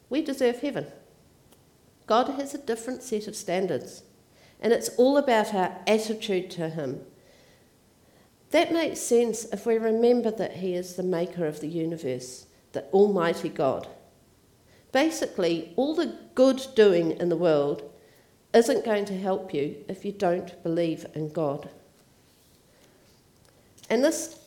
we 0.09 0.21
deserve 0.21 0.59
heaven. 0.59 0.87
God 2.07 2.29
has 2.29 2.53
a 2.53 2.57
different 2.57 3.03
set 3.03 3.27
of 3.27 3.35
standards, 3.35 4.03
and 4.59 4.73
it's 4.73 4.89
all 4.97 5.17
about 5.17 5.53
our 5.53 5.75
attitude 5.85 6.49
to 6.51 6.69
Him. 6.69 7.01
That 8.51 8.73
makes 8.73 8.99
sense 8.99 9.45
if 9.45 9.65
we 9.65 9.77
remember 9.77 10.31
that 10.31 10.57
He 10.57 10.73
is 10.73 10.95
the 10.95 11.03
maker 11.03 11.45
of 11.45 11.59
the 11.59 11.67
universe, 11.67 12.47
the 12.71 12.83
Almighty 12.85 13.49
God. 13.49 13.87
Basically, 14.91 15.71
all 15.75 15.93
the 15.93 16.17
good 16.33 16.65
doing 16.75 17.11
in 17.11 17.29
the 17.29 17.37
world 17.37 17.83
isn't 18.53 18.85
going 18.85 19.05
to 19.05 19.17
help 19.17 19.53
you 19.53 19.75
if 19.87 20.03
you 20.03 20.11
don't 20.11 20.61
believe 20.63 21.05
in 21.13 21.31
God. 21.31 21.69
And 23.89 24.03
this 24.03 24.39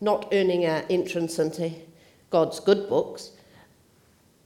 not 0.00 0.28
earning 0.32 0.66
our 0.66 0.84
entrance 0.88 1.38
into 1.38 1.70
God's 2.30 2.58
good 2.58 2.88
books 2.88 3.32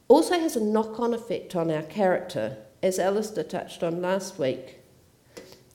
also 0.09 0.39
has 0.39 0.57
a 0.57 0.65
knock 0.65 1.01
on 1.01 1.13
effect 1.13 1.57
on 1.57 1.71
our 1.71 1.83
character, 1.83 2.59
as 2.83 2.99
Alistair 2.99 3.45
touched 3.45 3.83
on 3.83 4.01
last 4.01 4.39
week. 4.39 4.81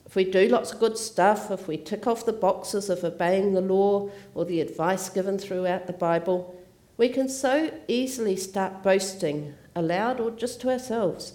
If 0.06 0.16
we 0.16 0.24
do 0.24 0.48
lots 0.48 0.72
of 0.72 0.80
good 0.80 0.98
stuff, 0.98 1.50
if 1.50 1.66
we 1.66 1.76
tick 1.76 2.06
off 2.06 2.26
the 2.26 2.32
boxes 2.32 2.90
of 2.90 3.02
obeying 3.02 3.54
the 3.54 3.60
law 3.60 4.10
or 4.34 4.44
the 4.44 4.60
advice 4.60 5.08
given 5.08 5.38
throughout 5.38 5.86
the 5.86 5.92
Bible, 5.92 6.58
we 6.98 7.08
can 7.08 7.28
so 7.28 7.72
easily 7.88 8.36
start 8.36 8.82
boasting, 8.82 9.54
aloud 9.74 10.20
or 10.20 10.30
just 10.30 10.60
to 10.60 10.70
ourselves. 10.70 11.32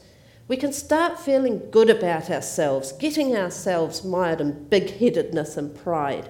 We 0.47 0.57
can 0.57 0.71
start 0.71 1.19
feeling 1.19 1.69
good 1.71 1.89
about 1.89 2.29
ourselves, 2.29 2.91
getting 2.93 3.35
ourselves 3.35 4.03
mired 4.03 4.39
in 4.39 4.69
big 4.69 4.97
headedness 4.97 5.57
and 5.57 5.75
pride. 5.75 6.29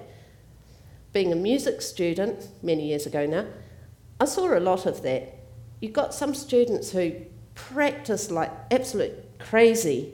Being 1.14 1.32
a 1.32 1.36
music 1.36 1.82
student 1.82 2.48
many 2.64 2.88
years 2.88 3.06
ago 3.06 3.26
now, 3.26 3.46
I 4.20 4.26
saw 4.26 4.58
a 4.58 4.60
lot 4.60 4.86
of 4.86 5.04
that 5.04 5.37
you've 5.80 5.94
got 5.94 6.14
some 6.14 6.34
students 6.34 6.92
who 6.92 7.14
practice 7.56 8.32
like 8.32 8.52
absolute 8.72 9.40
crazy, 9.40 10.14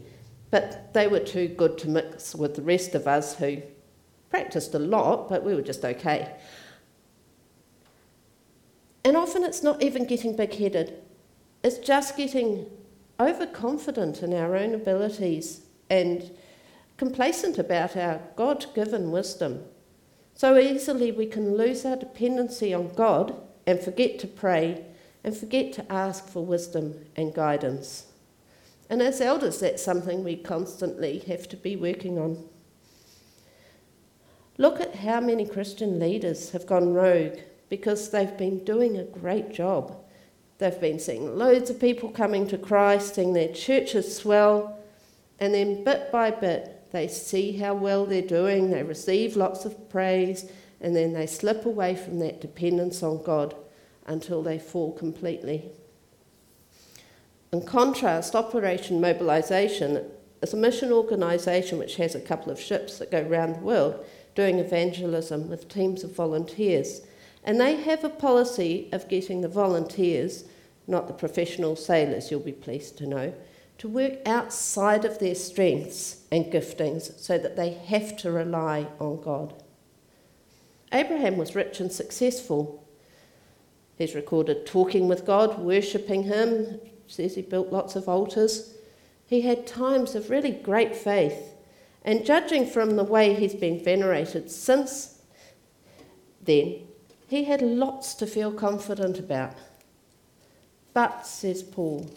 but 0.52 0.94
they 0.94 1.08
were 1.08 1.20
too 1.20 1.48
good 1.48 1.78
to 1.80 1.90
mix 1.90 2.36
with 2.36 2.56
the 2.56 2.62
rest 2.62 2.96
of 2.96 3.08
us 3.08 3.36
who 3.36 3.62
practiced 4.30 4.74
a 4.74 4.80
lot, 4.80 5.30
but 5.30 5.44
we 5.44 5.54
were 5.54 5.62
just 5.62 5.84
okay. 5.86 6.36
And 9.06 9.18
often 9.18 9.44
it's 9.44 9.64
not 9.64 9.84
even 9.84 10.06
getting 10.06 10.36
big 10.36 10.54
headed, 10.54 11.02
it's 11.64 11.78
just 11.78 12.18
getting 12.18 12.66
overconfident 13.20 14.24
in 14.24 14.34
our 14.34 14.56
own 14.56 14.74
abilities 14.74 15.62
and 15.90 16.32
complacent 16.98 17.58
about 17.58 17.96
our 17.96 18.22
God 18.36 18.66
given 18.74 19.12
wisdom. 19.12 19.64
So 20.34 20.58
easily 20.58 21.12
we 21.12 21.26
can 21.26 21.56
lose 21.56 21.86
our 21.86 21.96
dependency 21.96 22.74
on 22.74 22.94
God 22.96 23.36
and 23.68 23.80
forget 23.80 24.20
to 24.20 24.28
pray 24.28 24.86
and 25.24 25.36
forget 25.36 25.72
to 25.74 25.92
ask 25.92 26.28
for 26.28 26.46
wisdom 26.46 27.06
and 27.16 27.34
guidance. 27.34 28.08
And 28.90 29.02
as 29.02 29.22
elders, 29.22 29.60
that's 29.60 29.82
something 29.82 30.24
we 30.24 30.36
constantly 30.36 31.20
have 31.20 31.48
to 31.50 31.58
be 31.58 31.76
working 31.76 32.20
on. 32.20 32.44
Look 34.58 34.82
at 34.82 34.96
how 34.96 35.20
many 35.20 35.48
Christian 35.48 35.98
leaders 36.00 36.52
have 36.52 36.68
gone 36.68 36.94
rogue 36.94 37.40
because 37.70 38.10
they've 38.10 38.38
been 38.38 38.64
doing 38.64 38.98
a 38.98 39.04
great 39.04 39.52
job. 39.52 39.96
They've 40.60 40.80
been 40.80 41.00
seeing 41.00 41.38
loads 41.38 41.70
of 41.70 41.80
people 41.80 42.10
coming 42.10 42.48
to 42.48 42.58
Christ, 42.58 43.16
seeing 43.16 43.34
their 43.34 43.52
churches 43.52 44.16
swell, 44.16 44.78
and 45.40 45.54
then 45.54 45.84
bit 45.84 46.12
by 46.12 46.30
bit, 46.30 46.92
they 46.92 47.08
see 47.08 47.58
how 47.58 47.74
well 47.74 48.06
they're 48.06 48.22
doing, 48.22 48.70
they 48.70 48.84
receive 48.84 49.36
lots 49.36 49.66
of 49.66 49.90
praise, 49.90 50.52
and 50.80 50.96
then 50.96 51.14
they 51.14 51.26
slip 51.26 51.66
away 51.66 51.96
from 51.96 52.20
that 52.20 52.40
dependence 52.40 53.02
on 53.02 53.24
God 53.24 53.56
until 54.06 54.42
they 54.42 54.60
fall 54.60 54.92
completely. 54.94 55.72
In 57.52 57.66
contrast, 57.66 58.36
Operation 58.36 59.00
Mobilisation 59.00 60.04
is 60.42 60.54
a 60.54 60.58
mission 60.58 60.92
organisation 60.92 61.78
which 61.78 61.96
has 61.98 62.16
a 62.16 62.20
couple 62.20 62.52
of 62.52 62.60
ships 62.60 62.98
that 62.98 63.12
go 63.12 63.22
around 63.22 63.54
the 63.54 63.60
world 63.60 64.04
doing 64.36 64.60
evangelism 64.60 65.50
with 65.50 65.70
teams 65.70 66.04
of 66.04 66.16
volunteers. 66.16 67.02
And 67.44 67.60
they 67.60 67.76
have 67.76 68.04
a 68.04 68.10
policy 68.10 68.90
of 68.92 69.08
getting 69.08 69.42
the 69.42 69.48
volunteers, 69.48 70.46
not 70.88 71.08
the 71.08 71.14
professional 71.14 71.76
sailors, 71.76 72.32
you'll 72.32 72.40
be 72.40 72.52
pleased 72.52 72.98
to 72.98 73.08
know, 73.08 73.34
to 73.78 73.88
work 73.88 74.14
outside 74.26 75.06
of 75.06 75.20
their 75.20 75.36
strengths 75.36 76.24
and 76.32 76.46
giftings 76.46 77.20
so 77.20 77.38
that 77.38 77.56
they 77.56 77.72
have 77.72 78.18
to 78.18 78.32
rely 78.32 78.88
on 79.00 79.22
God. 79.22 79.54
Abraham 80.92 81.38
was 81.38 81.56
rich 81.56 81.80
and 81.80 81.92
successful, 81.92 82.83
He's 83.98 84.16
recorded 84.16 84.66
talking 84.66 85.08
with 85.08 85.26
God, 85.26 85.60
worshipping 85.60 86.24
Him, 86.24 86.80
says 87.08 87.36
he 87.36 87.42
built 87.42 87.72
lots 87.72 87.96
of 87.96 88.10
altars. 88.10 88.74
He 89.28 89.42
had 89.42 89.68
times 89.68 90.16
of 90.16 90.30
really 90.30 90.52
great 90.52 90.96
faith. 90.96 91.54
And 92.04 92.26
judging 92.26 92.66
from 92.66 92.96
the 92.96 93.04
way 93.04 93.34
he's 93.34 93.56
been 93.56 93.82
venerated 93.82 94.52
since 94.52 95.22
then, 96.42 96.82
he 97.28 97.46
had 97.46 97.62
lots 97.62 98.14
to 98.16 98.28
feel 98.28 98.52
confident 98.52 99.20
about. 99.20 99.56
But, 100.94 101.26
says 101.26 101.64
Paul, 101.64 102.10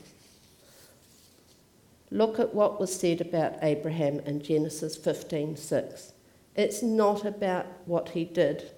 look 2.10 2.38
at 2.38 2.54
what 2.54 2.80
was 2.80 2.94
said 2.94 3.20
about 3.20 3.62
Abraham 3.62 4.20
in 4.20 4.42
Genesis 4.42 4.96
15:6. 4.96 6.12
It's 6.56 6.82
not 6.82 7.24
about 7.24 7.66
what 7.86 8.10
he 8.10 8.24
did, 8.24 8.70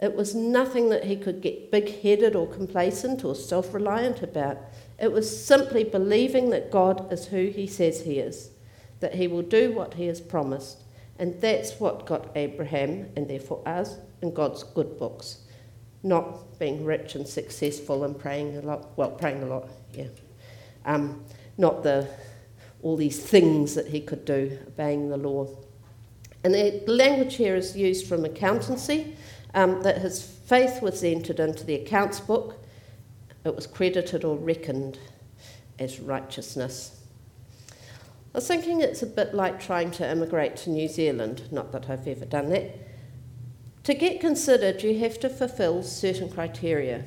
it 0.00 0.14
was 0.14 0.34
nothing 0.34 0.90
that 0.90 1.04
he 1.04 1.16
could 1.16 1.40
get 1.40 1.70
big 1.70 2.02
headed 2.02 2.36
or 2.36 2.46
complacent 2.46 3.24
or 3.24 3.34
self 3.34 3.72
reliant 3.72 4.22
about. 4.22 4.58
It 4.98 5.10
was 5.12 5.44
simply 5.44 5.84
believing 5.84 6.50
that 6.50 6.70
God 6.70 7.10
is 7.12 7.26
who 7.26 7.46
he 7.46 7.66
says 7.66 8.02
he 8.02 8.18
is, 8.18 8.50
that 9.00 9.14
he 9.14 9.26
will 9.26 9.42
do 9.42 9.72
what 9.72 9.94
he 9.94 10.06
has 10.06 10.20
promised. 10.20 10.82
And 11.18 11.40
that's 11.40 11.80
what 11.80 12.04
got 12.04 12.30
Abraham, 12.36 13.08
and 13.16 13.26
therefore 13.26 13.66
us, 13.66 13.96
in 14.20 14.34
God's 14.34 14.62
good 14.62 14.98
books. 14.98 15.38
Not 16.02 16.58
being 16.58 16.84
rich 16.84 17.14
and 17.14 17.26
successful 17.26 18.04
and 18.04 18.18
praying 18.18 18.56
a 18.58 18.60
lot. 18.60 18.96
Well, 18.96 19.10
praying 19.12 19.42
a 19.42 19.46
lot, 19.46 19.68
yeah. 19.94 20.08
Um, 20.84 21.24
not 21.56 21.82
the 21.82 22.06
all 22.82 22.96
these 22.96 23.18
things 23.18 23.74
that 23.74 23.86
he 23.86 24.00
could 24.00 24.24
do, 24.26 24.58
obeying 24.68 25.08
the 25.08 25.16
law. 25.16 25.48
And 26.44 26.54
the 26.54 26.84
language 26.86 27.34
here 27.34 27.56
is 27.56 27.76
used 27.76 28.06
from 28.06 28.24
accountancy 28.24 29.16
um, 29.56 29.82
that 29.82 29.98
his 29.98 30.22
faith 30.22 30.82
was 30.82 31.02
entered 31.02 31.40
into 31.40 31.64
the 31.64 31.74
accounts 31.74 32.20
book, 32.20 32.62
it 33.44 33.56
was 33.56 33.66
credited 33.66 34.22
or 34.22 34.36
reckoned 34.36 34.98
as 35.78 35.98
righteousness. 35.98 37.00
I 38.34 38.38
was 38.38 38.46
thinking 38.46 38.82
it's 38.82 39.02
a 39.02 39.06
bit 39.06 39.32
like 39.34 39.58
trying 39.58 39.90
to 39.92 40.08
immigrate 40.08 40.56
to 40.58 40.70
New 40.70 40.88
Zealand, 40.88 41.48
not 41.50 41.72
that 41.72 41.88
I've 41.88 42.06
ever 42.06 42.26
done 42.26 42.50
that. 42.50 42.78
To 43.84 43.94
get 43.94 44.20
considered, 44.20 44.82
you 44.82 44.98
have 44.98 45.18
to 45.20 45.30
fulfill 45.30 45.82
certain 45.82 46.28
criteria. 46.28 47.04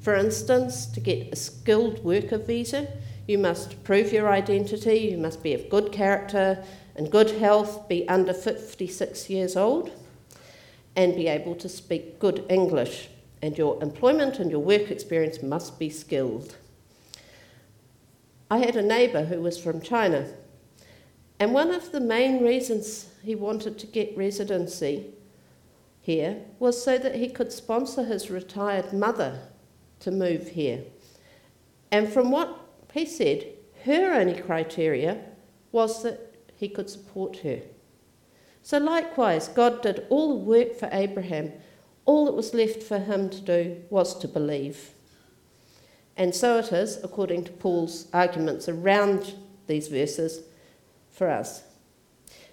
For 0.00 0.14
instance, 0.14 0.86
to 0.86 1.00
get 1.00 1.32
a 1.32 1.36
skilled 1.36 2.04
worker 2.04 2.38
visa, 2.38 2.86
you 3.26 3.38
must 3.38 3.82
prove 3.82 4.12
your 4.12 4.30
identity, 4.30 4.98
you 5.10 5.18
must 5.18 5.42
be 5.42 5.54
of 5.54 5.68
good 5.68 5.90
character 5.90 6.62
and 6.94 7.10
good 7.10 7.30
health, 7.32 7.88
be 7.88 8.08
under 8.08 8.32
56 8.32 9.28
years 9.28 9.56
old 9.56 9.90
and 10.96 11.14
be 11.14 11.28
able 11.28 11.54
to 11.56 11.68
speak 11.68 12.18
good 12.18 12.44
English. 12.48 13.08
And 13.42 13.56
your 13.56 13.82
employment 13.82 14.38
and 14.38 14.50
your 14.50 14.60
work 14.60 14.90
experience 14.90 15.42
must 15.42 15.78
be 15.78 15.88
skilled. 15.88 16.56
I 18.50 18.58
had 18.58 18.76
a 18.76 18.82
neighbour 18.82 19.24
who 19.24 19.40
was 19.40 19.58
from 19.58 19.80
China, 19.80 20.28
and 21.38 21.54
one 21.54 21.70
of 21.70 21.90
the 21.90 22.00
main 22.00 22.44
reasons 22.44 23.08
he 23.22 23.34
wanted 23.34 23.78
to 23.78 23.86
get 23.86 24.16
residency 24.16 25.06
here 26.02 26.42
was 26.58 26.82
so 26.82 26.98
that 26.98 27.14
he 27.14 27.28
could 27.28 27.52
sponsor 27.52 28.04
his 28.04 28.30
retired 28.30 28.92
mother 28.92 29.40
to 30.00 30.10
move 30.10 30.48
here. 30.48 30.82
And 31.90 32.12
from 32.12 32.30
what 32.30 32.60
he 32.92 33.06
said, 33.06 33.46
her 33.84 34.12
only 34.12 34.40
criteria 34.40 35.18
was 35.72 36.02
that 36.02 36.34
he 36.56 36.68
could 36.68 36.90
support 36.90 37.38
her. 37.38 37.60
So, 38.70 38.78
likewise, 38.78 39.48
God 39.48 39.82
did 39.82 40.06
all 40.10 40.28
the 40.28 40.44
work 40.44 40.76
for 40.76 40.88
Abraham. 40.92 41.50
All 42.04 42.26
that 42.26 42.36
was 42.36 42.54
left 42.54 42.84
for 42.84 43.00
him 43.00 43.28
to 43.28 43.40
do 43.40 43.82
was 43.90 44.16
to 44.20 44.28
believe. 44.28 44.90
And 46.16 46.32
so 46.32 46.58
it 46.58 46.72
is, 46.72 47.02
according 47.02 47.46
to 47.46 47.50
Paul's 47.50 48.06
arguments 48.12 48.68
around 48.68 49.34
these 49.66 49.88
verses, 49.88 50.44
for 51.10 51.28
us. 51.28 51.64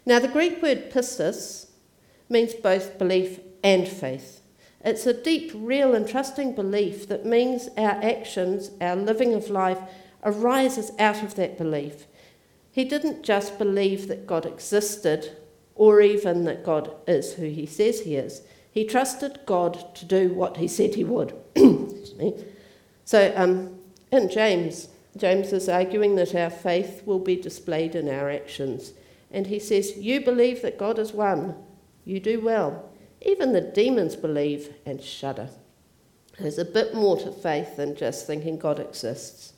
Now, 0.08 0.18
the 0.18 0.28
Greek 0.28 0.60
word 0.60 0.90
pistis 0.90 1.68
means 2.30 2.56
both 2.56 2.98
belief 2.98 3.40
and 3.64 3.88
faith. 3.88 4.42
It's 4.84 5.06
a 5.06 5.14
deep, 5.14 5.52
real, 5.54 5.94
and 5.94 6.10
trusting 6.10 6.56
belief 6.56 7.08
that 7.10 7.28
means 7.28 7.70
our 7.78 8.04
actions, 8.04 8.72
our 8.82 8.96
living 8.96 9.36
of 9.36 9.52
life, 9.52 9.82
arises 10.24 10.90
out 10.98 11.22
of 11.22 11.36
that 11.36 11.60
belief. 11.60 12.08
He 12.72 12.86
didn't 12.86 13.22
just 13.22 13.60
believe 13.60 14.08
that 14.08 14.26
God 14.26 14.48
existed 14.48 15.38
or 15.78 16.02
even 16.02 16.44
that 16.46 16.66
God 16.66 16.92
is 17.08 17.34
who 17.34 17.46
he 17.46 17.66
says 17.66 18.02
he 18.02 18.16
is. 18.16 18.42
He 18.72 18.86
trusted 18.86 19.40
God 19.46 19.96
to 19.96 20.06
do 20.06 20.34
what 20.34 20.58
he 20.58 20.68
said 20.68 20.96
he 20.96 21.04
would. 21.04 21.34
so 23.06 23.34
um, 23.36 23.80
in 24.12 24.30
James, 24.30 24.90
James 25.16 25.54
is 25.54 25.70
arguing 25.70 26.16
that 26.16 26.36
our 26.36 26.50
faith 26.50 27.02
will 27.06 27.20
be 27.20 27.36
displayed 27.36 27.96
in 27.96 28.10
our 28.10 28.30
actions. 28.30 28.94
And 29.32 29.48
he 29.48 29.60
says, 29.60 29.98
You 29.98 30.22
believe 30.22 30.62
that 30.62 30.78
God 30.78 31.00
is 31.00 31.14
one. 31.14 31.56
You 32.06 32.20
do 32.20 32.40
well. 32.40 32.90
Even 33.22 33.54
the 33.54 33.62
demons 33.62 34.16
believe 34.16 34.74
and 34.86 35.02
shudder. 35.02 35.50
There's 36.40 36.60
a 36.60 36.66
bit 36.66 36.94
more 36.94 37.18
to 37.18 37.32
faith 37.32 37.78
than 37.78 37.96
just 37.96 38.28
thinking 38.28 38.58
God 38.58 38.80
exists. 38.80 39.54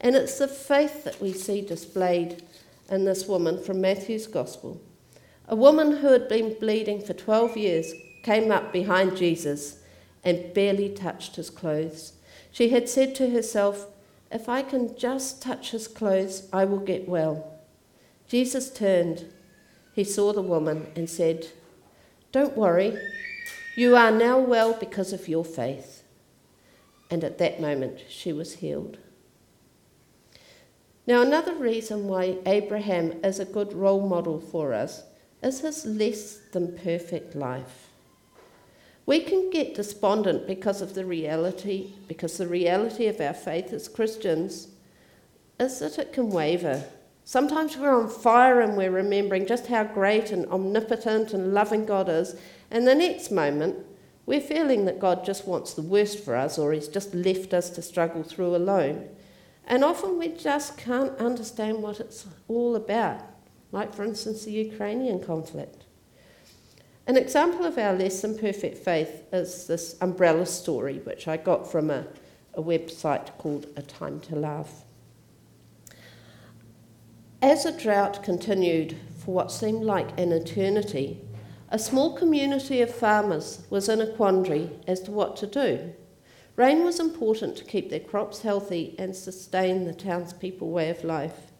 And 0.00 0.14
it's 0.14 0.38
the 0.38 0.46
faith 0.46 1.04
that 1.04 1.20
we 1.20 1.32
see 1.32 1.62
displayed 1.62 2.42
in 2.90 3.04
this 3.04 3.26
woman 3.26 3.62
from 3.62 3.80
Matthew's 3.80 4.26
Gospel. 4.26 4.80
A 5.50 5.56
woman 5.56 5.96
who 5.96 6.08
had 6.08 6.28
been 6.28 6.58
bleeding 6.60 7.00
for 7.00 7.14
12 7.14 7.56
years 7.56 7.94
came 8.22 8.52
up 8.52 8.70
behind 8.70 9.16
Jesus 9.16 9.78
and 10.22 10.52
barely 10.52 10.90
touched 10.90 11.36
his 11.36 11.48
clothes. 11.48 12.12
She 12.52 12.68
had 12.68 12.86
said 12.86 13.14
to 13.14 13.30
herself, 13.30 13.86
If 14.30 14.46
I 14.46 14.62
can 14.62 14.94
just 14.98 15.40
touch 15.40 15.70
his 15.70 15.88
clothes, 15.88 16.46
I 16.52 16.66
will 16.66 16.80
get 16.80 17.08
well. 17.08 17.58
Jesus 18.28 18.70
turned. 18.70 19.24
He 19.94 20.04
saw 20.04 20.34
the 20.34 20.42
woman 20.42 20.92
and 20.94 21.08
said, 21.08 21.48
Don't 22.30 22.56
worry, 22.56 22.98
you 23.74 23.96
are 23.96 24.10
now 24.10 24.38
well 24.38 24.74
because 24.74 25.14
of 25.14 25.28
your 25.28 25.46
faith. 25.46 26.02
And 27.10 27.24
at 27.24 27.38
that 27.38 27.58
moment, 27.58 28.00
she 28.10 28.34
was 28.34 28.56
healed. 28.56 28.98
Now, 31.06 31.22
another 31.22 31.54
reason 31.54 32.06
why 32.06 32.36
Abraham 32.44 33.24
is 33.24 33.40
a 33.40 33.46
good 33.46 33.72
role 33.72 34.06
model 34.06 34.40
for 34.40 34.74
us 34.74 35.04
is 35.42 35.60
his 35.60 35.86
less 35.86 36.38
than 36.52 36.76
perfect 36.78 37.34
life. 37.34 37.88
We 39.06 39.20
can 39.20 39.50
get 39.50 39.74
despondent 39.74 40.46
because 40.46 40.82
of 40.82 40.94
the 40.94 41.04
reality, 41.04 41.92
because 42.08 42.36
the 42.36 42.46
reality 42.46 43.06
of 43.06 43.20
our 43.20 43.32
faith 43.32 43.72
as 43.72 43.88
Christians 43.88 44.68
is 45.58 45.78
that 45.78 45.98
it 45.98 46.12
can 46.12 46.30
waver. 46.30 46.84
Sometimes 47.24 47.76
we're 47.76 47.94
on 47.94 48.08
fire 48.08 48.60
and 48.60 48.76
we're 48.76 48.90
remembering 48.90 49.46
just 49.46 49.66
how 49.66 49.84
great 49.84 50.30
and 50.30 50.46
omnipotent 50.46 51.32
and 51.32 51.54
loving 51.54 51.86
God 51.86 52.08
is, 52.08 52.36
and 52.70 52.86
the 52.86 52.94
next 52.94 53.30
moment 53.30 53.76
we're 54.28 54.40
feeling 54.42 54.84
that 54.84 55.00
God 55.00 55.24
just 55.24 55.48
wants 55.48 55.72
the 55.72 55.80
worst 55.80 56.22
for 56.22 56.36
us 56.36 56.58
or 56.58 56.74
He's 56.74 56.86
just 56.86 57.14
left 57.14 57.54
us 57.54 57.70
to 57.70 57.80
struggle 57.80 58.22
through 58.22 58.54
alone. 58.54 59.08
And 59.66 59.82
often 59.82 60.18
we 60.18 60.28
just 60.28 60.76
can't 60.76 61.16
understand 61.18 61.82
what 61.82 61.98
it's 61.98 62.26
all 62.46 62.76
about, 62.76 63.22
like, 63.72 63.94
for 63.94 64.04
instance, 64.04 64.44
the 64.44 64.52
Ukrainian 64.52 65.22
conflict. 65.22 65.84
An 67.06 67.16
example 67.16 67.64
of 67.64 67.78
our 67.78 67.94
less 67.94 68.20
than 68.20 68.38
perfect 68.38 68.78
faith 68.78 69.24
is 69.32 69.66
this 69.66 69.96
umbrella 70.00 70.46
story, 70.46 70.98
which 70.98 71.26
I 71.26 71.38
got 71.38 71.70
from 71.70 71.90
a, 71.90 72.06
a 72.54 72.62
website 72.62 73.36
called 73.38 73.66
A 73.76 73.82
Time 73.82 74.20
to 74.20 74.36
Love. 74.36 74.84
As 77.40 77.64
a 77.64 77.72
drought 77.72 78.22
continued 78.22 78.96
for 79.18 79.32
what 79.32 79.52
seemed 79.52 79.84
like 79.84 80.18
an 80.18 80.32
eternity, 80.32 81.22
a 81.70 81.78
small 81.78 82.16
community 82.16 82.82
of 82.82 82.94
farmers 82.94 83.66
was 83.70 83.88
in 83.88 84.00
a 84.00 84.12
quandary 84.12 84.70
as 84.86 85.00
to 85.00 85.10
what 85.10 85.36
to 85.36 85.46
do. 85.46 85.94
Rain 86.56 86.84
was 86.84 86.98
important 86.98 87.56
to 87.56 87.64
keep 87.64 87.88
their 87.88 88.00
crops 88.00 88.40
healthy 88.42 88.96
and 88.98 89.14
sustain 89.14 89.84
the 89.84 89.94
townspeople 89.94 90.68
way 90.68 90.90
of 90.90 91.04
life. 91.04 91.52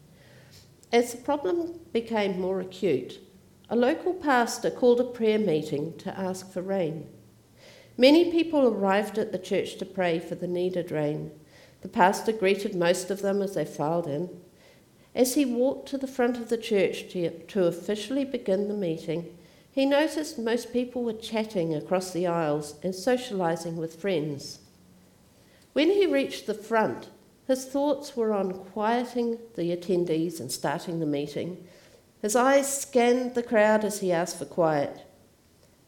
As 0.92 1.12
the 1.12 1.18
problem 1.18 1.80
became 1.92 2.40
more 2.40 2.60
acute, 2.60 3.20
a 3.68 3.76
local 3.76 4.14
pastor 4.14 4.70
called 4.70 5.00
a 5.00 5.04
prayer 5.04 5.38
meeting 5.38 5.96
to 5.98 6.18
ask 6.18 6.50
for 6.50 6.62
rain. 6.62 7.06
Many 7.98 8.30
people 8.30 8.66
arrived 8.66 9.18
at 9.18 9.30
the 9.30 9.38
church 9.38 9.76
to 9.76 9.84
pray 9.84 10.18
for 10.18 10.34
the 10.34 10.46
needed 10.46 10.90
rain. 10.90 11.32
The 11.82 11.88
pastor 11.88 12.32
greeted 12.32 12.74
most 12.74 13.10
of 13.10 13.20
them 13.20 13.42
as 13.42 13.54
they 13.54 13.64
filed 13.66 14.06
in. 14.06 14.30
As 15.14 15.34
he 15.34 15.44
walked 15.44 15.88
to 15.90 15.98
the 15.98 16.06
front 16.06 16.38
of 16.38 16.48
the 16.48 16.56
church 16.56 17.10
to, 17.10 17.30
to 17.30 17.66
officially 17.66 18.24
begin 18.24 18.68
the 18.68 18.74
meeting, 18.74 19.36
he 19.70 19.84
noticed 19.84 20.38
most 20.38 20.72
people 20.72 21.02
were 21.04 21.12
chatting 21.12 21.74
across 21.74 22.12
the 22.12 22.26
aisles 22.26 22.76
and 22.82 22.94
socialising 22.94 23.74
with 23.74 24.00
friends. 24.00 24.60
When 25.72 25.90
he 25.90 26.06
reached 26.06 26.46
the 26.46 26.54
front, 26.54 27.08
his 27.48 27.64
thoughts 27.64 28.14
were 28.14 28.34
on 28.34 28.52
quieting 28.52 29.38
the 29.56 29.74
attendees 29.74 30.38
and 30.38 30.52
starting 30.52 31.00
the 31.00 31.06
meeting. 31.06 31.66
His 32.20 32.36
eyes 32.36 32.80
scanned 32.82 33.34
the 33.34 33.42
crowd 33.42 33.86
as 33.86 34.00
he 34.00 34.12
asked 34.12 34.38
for 34.38 34.44
quiet. 34.44 35.00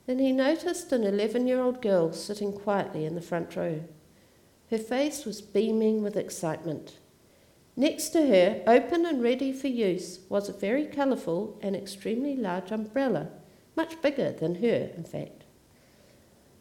Then 0.06 0.18
he 0.18 0.32
noticed 0.32 0.90
an 0.90 1.04
11 1.04 1.46
year 1.46 1.60
old 1.60 1.82
girl 1.82 2.14
sitting 2.14 2.52
quietly 2.52 3.04
in 3.04 3.14
the 3.14 3.20
front 3.20 3.54
row. 3.54 3.84
Her 4.70 4.78
face 4.78 5.26
was 5.26 5.42
beaming 5.42 6.02
with 6.02 6.16
excitement. 6.16 6.96
Next 7.76 8.08
to 8.10 8.26
her, 8.26 8.62
open 8.66 9.04
and 9.04 9.22
ready 9.22 9.52
for 9.52 9.68
use, 9.68 10.20
was 10.28 10.48
a 10.48 10.54
very 10.54 10.86
colourful 10.86 11.58
and 11.60 11.76
extremely 11.76 12.36
large 12.36 12.70
umbrella, 12.70 13.28
much 13.76 14.00
bigger 14.00 14.32
than 14.32 14.56
her, 14.56 14.90
in 14.96 15.04
fact. 15.04 15.39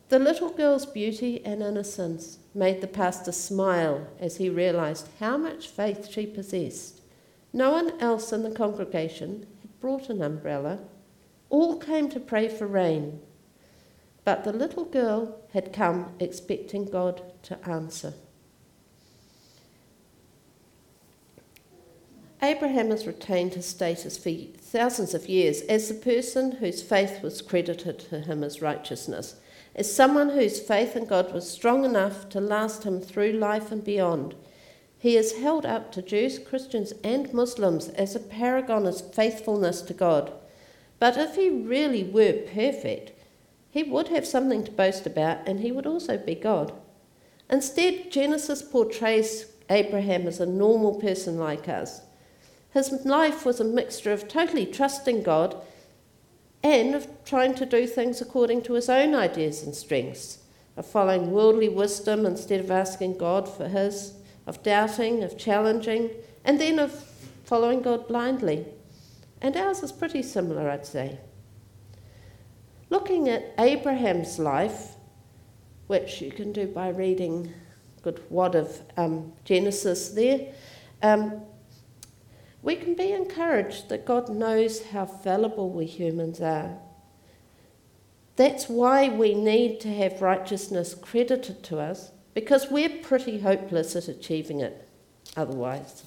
The 0.10 0.18
little 0.18 0.50
girl's 0.50 0.88
beauty 0.88 1.46
and 1.46 1.62
innocence 1.62 2.40
made 2.56 2.82
the 2.82 2.88
pastor 2.88 3.32
smile 3.32 4.08
as 4.20 4.38
he 4.38 4.50
realized 4.50 5.08
how 5.20 5.38
much 5.38 5.68
faith 5.68 6.10
she 6.12 6.26
possessed. 6.26 7.02
No 7.54 7.72
one 7.72 8.00
else 8.02 8.34
in 8.34 8.42
the 8.42 8.50
congregation 8.50 9.46
had 9.62 9.80
brought 9.80 10.10
an 10.10 10.24
umbrella. 10.24 10.80
All 11.52 11.78
came 11.78 12.10
to 12.10 12.20
pray 12.20 12.48
for 12.48 12.66
rain. 12.66 13.22
But 14.24 14.44
the 14.44 14.52
little 14.52 14.86
girl 14.86 15.42
had 15.54 15.74
come 15.74 16.16
expecting 16.20 16.86
God 16.86 17.22
to 17.44 17.70
answer. 17.70 18.16
Abraham 22.42 22.90
has 22.90 23.06
retained 23.06 23.54
his 23.54 23.68
status 23.68 24.18
for 24.18 24.32
thousands 24.32 25.14
of 25.14 25.30
years 25.30 25.62
as 25.62 25.88
the 25.88 25.94
person 25.94 26.54
whose 26.54 26.82
faith 26.82 27.22
was 27.22 27.44
credited 27.44 28.00
to 28.00 28.22
him 28.22 28.44
as 28.44 28.60
righteousness 28.62 29.36
is 29.80 29.96
someone 29.96 30.32
whose 30.32 30.60
faith 30.60 30.98
in 30.98 31.06
God 31.06 31.34
was 31.34 31.50
strong 31.50 31.86
enough 31.86 32.28
to 32.30 32.42
last 32.42 32.84
him 32.84 33.00
through 33.00 33.32
life 33.32 33.72
and 33.72 33.82
beyond. 33.82 34.36
He 34.98 35.16
is 35.16 35.38
held 35.38 35.66
up 35.66 35.94
to 35.94 36.02
Jews, 36.02 36.38
Christians, 36.38 36.92
and 37.02 37.34
Muslims 37.34 37.88
as 37.88 38.14
a 38.14 38.20
paragon 38.20 38.86
of 38.86 39.14
faithfulness 39.14 39.82
to 39.84 39.94
God. 39.94 40.34
But 41.00 41.16
if 41.16 41.36
he 41.36 41.50
really 41.50 42.04
were 42.04 42.34
perfect, 42.34 43.14
he 43.72 43.84
would 43.84 44.10
have 44.10 44.28
something 44.28 44.66
to 44.66 44.72
boast 44.72 45.08
about 45.08 45.48
and 45.48 45.62
he 45.62 45.72
would 45.72 45.88
also 45.88 46.18
be 46.18 46.36
God. 46.36 46.74
Instead, 47.50 48.12
Genesis 48.12 48.62
portrays 48.62 49.46
Abraham 49.70 50.28
as 50.28 50.42
a 50.42 50.46
normal 50.46 50.96
person 51.00 51.38
like 51.38 51.70
us. 51.70 52.02
His 52.72 52.92
life 53.06 53.46
was 53.46 53.62
a 53.62 53.64
mixture 53.64 54.12
of 54.12 54.28
totally 54.28 54.66
trusting 54.66 55.24
God 55.24 55.56
and 56.64 56.96
of 56.96 57.08
trying 57.26 57.56
to 57.56 57.66
do 57.66 57.88
things 57.88 58.22
according 58.22 58.62
to 58.64 58.74
his 58.74 58.90
own 58.90 59.16
ideas 59.16 59.64
and 59.64 59.74
strengths, 59.74 60.40
of 60.76 60.86
following 60.86 61.32
worldly 61.32 61.70
wisdom 61.70 62.26
instead 62.26 62.60
of 62.60 62.72
asking 62.72 63.18
God 63.18 63.48
for 63.48 63.68
his, 63.68 64.14
of 64.46 64.62
doubting, 64.64 65.24
of 65.24 65.38
challenging, 65.38 66.10
and 66.44 66.60
then 66.60 66.80
of 66.80 66.92
following 67.44 67.82
God 67.82 68.08
blindly. 68.08 68.66
And 69.42 69.56
ours 69.56 69.84
is 69.84 69.92
pretty 69.92 70.22
similar, 70.22 70.70
I'd 70.70 70.86
say. 70.86 71.20
Looking 72.90 73.30
at 73.30 73.54
Abraham's 73.58 74.40
life, 74.40 74.96
which 75.88 76.22
you 76.22 76.32
can 76.32 76.52
do 76.52 76.68
by 76.68 76.90
reading 76.90 77.54
a 77.98 78.02
good 78.02 78.22
wad 78.30 78.56
of 78.56 78.82
um, 78.98 79.32
Genesis 79.46 80.10
there, 80.10 80.54
um, 81.02 81.42
we 82.62 82.76
can 82.76 82.94
be 82.94 83.12
encouraged 83.12 83.90
that 83.90 84.06
God 84.06 84.30
knows 84.30 84.88
how 84.88 85.06
fallible 85.06 85.70
we 85.70 85.86
humans 85.86 86.42
are. 86.42 86.78
That's 88.36 88.70
why 88.70 89.10
we 89.10 89.34
need 89.34 89.80
to 89.82 89.94
have 89.94 90.22
righteousness 90.22 90.94
credited 90.94 91.64
to 91.64 91.80
us, 91.80 92.12
because 92.34 92.72
we're 92.72 92.90
pretty 93.02 93.40
hopeless 93.40 93.96
at 93.96 94.08
achieving 94.08 94.62
it 94.62 94.88
otherwise. 95.36 96.04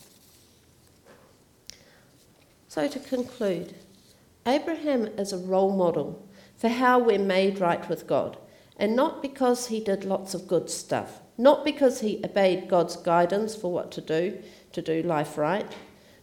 So, 2.69 2.89
to 2.89 2.99
conclude, 2.99 3.75
Abraham 4.47 5.07
is 5.19 5.33
a 5.33 5.39
role 5.39 5.77
model 5.77 6.27
for 6.57 6.69
how 6.69 6.99
we're 6.99 7.19
made 7.19 7.59
right 7.59 7.87
with 7.89 8.07
God, 8.07 8.39
And 8.79 8.97
not 8.97 9.21
because 9.21 9.67
he 9.67 9.79
did 9.81 10.05
lots 10.05 10.33
of 10.33 10.49
good 10.49 10.71
stuff, 10.71 11.21
not 11.37 11.65
because 11.65 12.01
he 12.01 12.21
obeyed 12.25 12.69
God's 12.69 12.97
guidance 12.97 13.55
for 13.55 13.71
what 13.71 13.93
to 13.93 14.01
do, 14.01 14.39
to 14.73 14.81
do 14.81 15.03
life 15.03 15.37
right, 15.37 15.71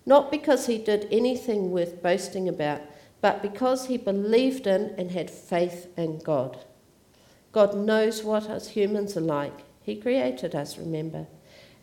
not 0.10 0.32
because 0.32 0.65
he 0.65 0.80
did 0.80 1.08
anything 1.12 1.69
worth 1.69 2.02
boasting 2.02 2.50
about, 2.50 2.82
but 3.22 3.43
because 3.43 3.86
he 3.86 3.95
believed 3.95 4.65
in 4.65 4.95
and 4.98 5.12
had 5.12 5.30
faith 5.30 5.88
in 5.95 6.17
God. 6.17 6.65
God 7.52 7.78
knows 7.78 8.24
what 8.24 8.50
us 8.50 8.69
humans 8.69 9.15
are 9.15 9.22
like. 9.22 9.60
He 9.84 9.95
created 9.95 10.56
us, 10.56 10.80
remember, 10.80 11.28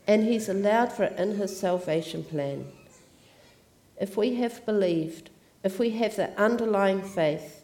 and 0.08 0.24
he's 0.24 0.48
allowed 0.48 0.92
for 0.92 1.04
it 1.04 1.16
in 1.16 1.36
his 1.36 1.56
salvation 1.56 2.24
plan. 2.24 2.66
If 4.00 4.16
we 4.16 4.34
have 4.34 4.66
believed, 4.66 5.30
if 5.62 5.78
we 5.78 5.90
have 5.90 6.16
the 6.16 6.36
underlying 6.36 7.02
faith, 7.02 7.62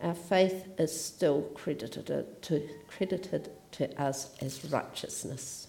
our 0.00 0.14
faith 0.14 0.68
is 0.78 1.04
still 1.04 1.42
credited 1.54 2.40
to, 2.42 2.68
credited 2.86 3.50
to 3.72 4.00
us 4.00 4.32
as 4.40 4.64
righteousness. 4.70 5.66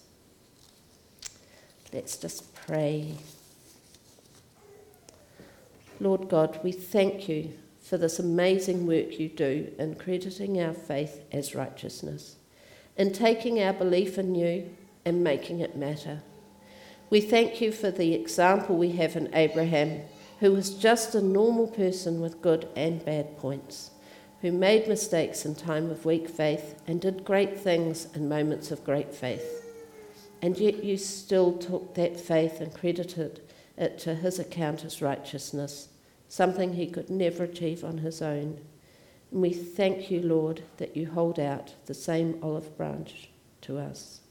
Let's 1.92 2.16
just 2.16 2.54
pray. 2.54 3.16
Lord 5.98 6.28
God, 6.28 6.60
we 6.62 6.72
thank 6.72 7.28
you 7.28 7.52
for 7.80 7.96
this 7.96 8.18
amazing 8.18 8.86
work 8.86 9.18
you 9.18 9.28
do 9.28 9.72
in 9.78 9.94
crediting 9.94 10.60
our 10.60 10.74
faith 10.74 11.24
as 11.32 11.54
righteousness, 11.54 12.36
in 12.96 13.12
taking 13.12 13.62
our 13.62 13.72
belief 13.72 14.18
in 14.18 14.34
you 14.34 14.68
and 15.06 15.24
making 15.24 15.60
it 15.60 15.76
matter. 15.76 16.22
We 17.08 17.20
thank 17.20 17.60
you 17.60 17.72
for 17.72 17.90
the 17.90 18.12
example 18.12 18.76
we 18.76 18.92
have 18.92 19.16
in 19.16 19.34
Abraham, 19.34 20.02
who 20.40 20.52
was 20.52 20.74
just 20.74 21.14
a 21.14 21.22
normal 21.22 21.68
person 21.68 22.20
with 22.20 22.42
good 22.42 22.68
and 22.76 23.02
bad 23.02 23.38
points, 23.38 23.90
who 24.42 24.52
made 24.52 24.88
mistakes 24.88 25.46
in 25.46 25.54
time 25.54 25.90
of 25.90 26.04
weak 26.04 26.28
faith 26.28 26.74
and 26.86 27.00
did 27.00 27.24
great 27.24 27.58
things 27.58 28.08
in 28.14 28.28
moments 28.28 28.70
of 28.70 28.84
great 28.84 29.14
faith. 29.14 29.64
And 30.42 30.58
yet 30.58 30.84
you 30.84 30.98
still 30.98 31.56
took 31.56 31.94
that 31.94 32.20
faith 32.20 32.60
and 32.60 32.74
credited 32.74 33.40
it 33.76 33.98
to 34.00 34.14
his 34.14 34.38
account 34.38 34.84
as 34.84 35.02
righteousness, 35.02 35.88
something 36.28 36.72
he 36.72 36.86
could 36.86 37.10
never 37.10 37.44
achieve 37.44 37.84
on 37.84 37.98
his 37.98 38.22
own. 38.22 38.60
And 39.30 39.42
we 39.42 39.52
thank 39.52 40.10
you, 40.10 40.20
Lord, 40.22 40.62
that 40.78 40.96
you 40.96 41.10
hold 41.10 41.38
out 41.38 41.74
the 41.86 41.94
same 41.94 42.38
olive 42.42 42.76
branch 42.76 43.28
to 43.62 43.78
us. 43.78 44.20